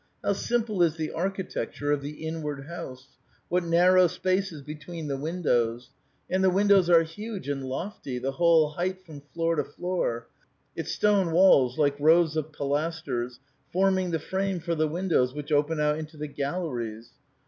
How 0.23 0.33
simple 0.33 0.81
is 0.81 0.95
the 0.95 1.11
architecture 1.11 1.91
of 1.91 2.01
the 2.01 2.25
inward 2.25 2.65
house! 2.65 3.17
What 3.49 3.63
narrow 3.63 4.07
spaces 4.07 4.63
between 4.63 5.05
the 5.07 5.15
windows! 5.15 5.91
and 6.27 6.43
the 6.43 6.49
windows 6.49 6.89
are 6.89 7.03
huge 7.03 7.47
and 7.47 7.63
loft}', 7.63 8.05
the 8.05 8.31
whole 8.37 8.69
height 8.71 9.05
from 9.05 9.21
floor 9.21 9.57
to 9.57 9.63
floor; 9.63 10.25
its 10.75 10.91
stone 10.91 11.31
walls, 11.33 11.77
like 11.77 11.99
rows 11.99 12.35
of 12.35 12.51
pilasters, 12.51 13.39
forming 13.71 14.09
the 14.09 14.17
frame 14.17 14.59
for 14.59 14.73
the 14.73 14.87
windows 14.87 15.35
which 15.35 15.51
open 15.51 15.79
out 15.79 15.99
into 15.99 16.17
the 16.17 16.25
galleries. 16.25 17.11